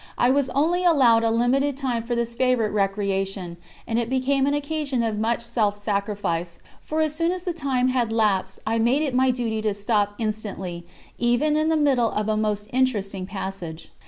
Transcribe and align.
I 0.17 0.31
was 0.31 0.49
only 0.55 0.83
allowed 0.83 1.23
a 1.23 1.29
limited 1.29 1.77
time 1.77 2.01
for 2.01 2.15
this 2.15 2.33
favourite 2.33 2.71
recreation, 2.73 3.57
and 3.85 3.99
it 3.99 4.09
became 4.09 4.47
an 4.47 4.55
occasion 4.55 5.03
of 5.03 5.19
much 5.19 5.41
self 5.41 5.77
sacrifice, 5.77 6.57
for 6.81 7.01
as 7.01 7.13
soon 7.13 7.31
as 7.31 7.43
the 7.43 7.53
time 7.53 7.89
had 7.89 8.11
elapsed 8.11 8.57
I 8.65 8.79
made 8.79 9.03
it 9.03 9.13
my 9.13 9.29
duty 9.29 9.61
to 9.61 9.75
stop 9.75 10.15
instantly, 10.17 10.87
even 11.19 11.55
in 11.55 11.69
the 11.69 11.77
middle 11.77 12.09
of 12.09 12.27
a 12.29 12.35
most 12.35 12.67
interesting 12.73 13.27
passage. 13.27 13.91